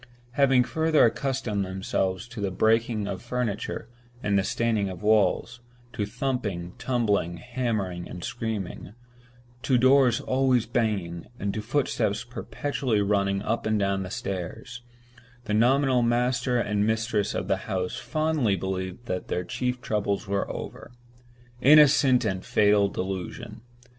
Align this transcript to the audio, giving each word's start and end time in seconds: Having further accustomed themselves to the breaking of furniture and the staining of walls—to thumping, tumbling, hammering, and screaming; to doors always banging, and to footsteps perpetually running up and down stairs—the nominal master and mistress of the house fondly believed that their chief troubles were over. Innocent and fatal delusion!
Having 0.31 0.63
further 0.63 1.05
accustomed 1.05 1.63
themselves 1.63 2.27
to 2.29 2.41
the 2.41 2.49
breaking 2.49 3.07
of 3.07 3.21
furniture 3.21 3.87
and 4.23 4.35
the 4.35 4.43
staining 4.43 4.89
of 4.89 5.03
walls—to 5.03 6.05
thumping, 6.07 6.73
tumbling, 6.79 7.37
hammering, 7.37 8.09
and 8.09 8.23
screaming; 8.23 8.93
to 9.61 9.77
doors 9.77 10.19
always 10.19 10.65
banging, 10.65 11.27
and 11.39 11.53
to 11.53 11.61
footsteps 11.61 12.23
perpetually 12.23 12.99
running 12.99 13.43
up 13.43 13.67
and 13.67 13.77
down 13.77 14.09
stairs—the 14.09 15.53
nominal 15.53 16.01
master 16.01 16.57
and 16.57 16.87
mistress 16.87 17.35
of 17.35 17.47
the 17.47 17.57
house 17.69 17.97
fondly 17.97 18.55
believed 18.55 19.05
that 19.05 19.27
their 19.27 19.43
chief 19.43 19.81
troubles 19.81 20.27
were 20.27 20.51
over. 20.51 20.91
Innocent 21.61 22.25
and 22.25 22.43
fatal 22.43 22.87
delusion! 22.89 23.61